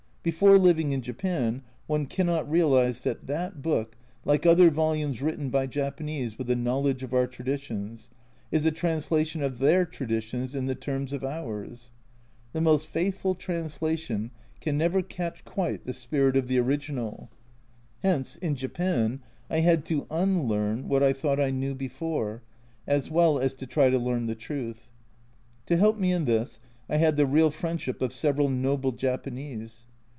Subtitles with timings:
[0.23, 5.65] Before living in Japan one cannot realise that that book, like other volumes written by
[5.65, 8.11] Japanese with a knowledge of our tradi tions,
[8.51, 11.89] is a translation of their traditions in the terms of ours.
[12.53, 14.29] The most faithful translation
[14.59, 17.31] can never catch quite the spirit of the original.
[18.03, 22.43] Hence in Japan I had to unlearn what I thought I knew before,
[22.85, 24.91] as well as to try to learn the truth.
[25.65, 29.87] To help me in this I had the real friendship of several noble Japanese.